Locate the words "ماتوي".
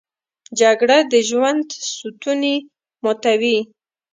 3.03-3.57